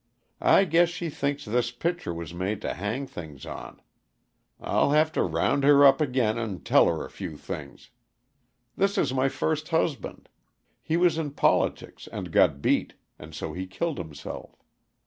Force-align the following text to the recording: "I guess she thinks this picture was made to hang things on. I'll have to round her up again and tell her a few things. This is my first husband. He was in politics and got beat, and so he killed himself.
"I 0.41 0.65
guess 0.65 0.89
she 0.89 1.11
thinks 1.11 1.45
this 1.45 1.69
picture 1.69 2.11
was 2.11 2.33
made 2.33 2.59
to 2.63 2.73
hang 2.73 3.05
things 3.05 3.45
on. 3.45 3.83
I'll 4.59 4.89
have 4.93 5.11
to 5.11 5.21
round 5.21 5.63
her 5.63 5.85
up 5.85 6.01
again 6.01 6.39
and 6.39 6.65
tell 6.65 6.87
her 6.87 7.05
a 7.05 7.09
few 7.11 7.37
things. 7.37 7.91
This 8.75 8.97
is 8.97 9.13
my 9.13 9.29
first 9.29 9.67
husband. 9.69 10.27
He 10.81 10.97
was 10.97 11.19
in 11.19 11.29
politics 11.33 12.07
and 12.11 12.31
got 12.31 12.63
beat, 12.63 12.95
and 13.19 13.35
so 13.35 13.53
he 13.53 13.67
killed 13.67 13.99
himself. 13.99 14.63